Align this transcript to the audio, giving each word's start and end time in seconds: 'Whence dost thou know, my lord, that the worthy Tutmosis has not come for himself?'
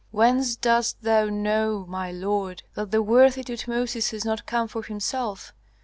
'Whence 0.09 0.55
dost 0.55 1.03
thou 1.03 1.25
know, 1.25 1.85
my 1.87 2.11
lord, 2.11 2.63
that 2.73 2.89
the 2.89 3.03
worthy 3.03 3.43
Tutmosis 3.43 4.09
has 4.09 4.25
not 4.25 4.47
come 4.47 4.67
for 4.67 4.81
himself?' 4.81 5.53